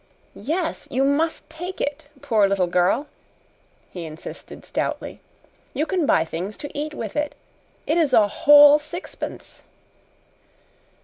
"Yes, 0.33 0.87
you 0.89 1.03
must 1.03 1.47
take 1.47 1.79
it, 1.79 2.05
poor 2.23 2.47
little 2.47 2.65
girl!" 2.65 3.05
he 3.91 4.05
insisted 4.07 4.65
stoutly. 4.65 5.21
"You 5.75 5.85
can 5.85 6.07
buy 6.07 6.25
things 6.25 6.57
to 6.57 6.75
eat 6.75 6.95
with 6.95 7.15
it. 7.15 7.35
It 7.85 7.99
is 7.99 8.11
a 8.11 8.27
whole 8.27 8.79
sixpence!" 8.79 9.61